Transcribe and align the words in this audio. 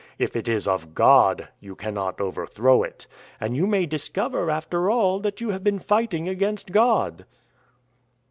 If 0.17 0.35
it 0.35 0.47
is 0.47 0.67
of 0.67 0.95
God, 0.95 1.49
you 1.59 1.75
cannot 1.75 2.19
overthrow 2.19 2.81
it. 2.81 3.05
And 3.39 3.55
you 3.55 3.67
may 3.67 3.85
discover, 3.85 4.49
after 4.49 4.89
all, 4.89 5.19
that 5.19 5.41
you. 5.41 5.51
have 5.51 5.63
been 5.63 5.77
fighting 5.77 6.27
against 6.27 6.71
God." 6.71 7.23